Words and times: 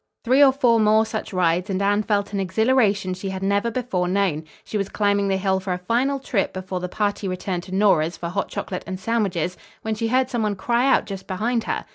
Three 0.23 0.43
or 0.43 0.51
four 0.51 0.79
more 0.79 1.05
such 1.05 1.31
rides, 1.31 1.69
and 1.69 1.79
Anne 1.79 2.01
felt 2.01 2.33
an 2.33 2.39
exhilaration 2.39 3.13
she 3.13 3.29
had 3.29 3.43
never 3.43 3.69
before 3.69 4.07
known. 4.07 4.45
She 4.63 4.75
was 4.75 4.89
climbing 4.89 5.27
the 5.27 5.37
hill 5.37 5.59
for 5.59 5.73
a 5.73 5.77
final 5.77 6.17
trip 6.19 6.53
before 6.53 6.79
the 6.79 6.89
party 6.89 7.27
returned 7.27 7.61
to 7.69 7.75
Nora's 7.75 8.17
for 8.17 8.29
hot 8.29 8.49
chocolate 8.49 8.83
and 8.87 8.99
sandwiches, 8.99 9.57
when 9.83 9.93
she 9.93 10.07
heard 10.07 10.27
some 10.31 10.41
one 10.41 10.55
cry 10.55 10.87
out 10.91 11.05
just 11.05 11.27
behind 11.27 11.65
her. 11.65 11.85